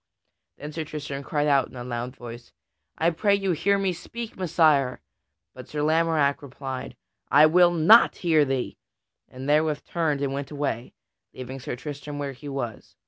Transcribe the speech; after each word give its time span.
Then 0.57 0.71
Sir 0.71 0.83
Tristram 0.83 1.21
cried 1.21 1.45
out 1.47 1.67
in 1.67 1.75
a 1.75 1.83
loud 1.83 2.15
voice, 2.15 2.53
"I 2.97 3.11
pray 3.11 3.35
you, 3.35 3.51
hear 3.51 3.77
me 3.77 3.93
speak, 3.93 4.35
Messire!" 4.35 4.99
But 5.53 5.67
Sir 5.67 5.83
Lamorack 5.83 6.41
replied, 6.41 6.95
"I 7.29 7.45
will 7.45 7.69
not 7.69 8.15
hear 8.15 8.43
thee!" 8.43 8.79
and 9.29 9.47
therewith 9.47 9.85
turned 9.85 10.21
and 10.21 10.33
went 10.33 10.49
away, 10.49 10.95
leaving 11.35 11.59
Sir 11.59 11.75
Tristram 11.75 12.17
where 12.17 12.33
he 12.33 12.49
was. 12.49 12.95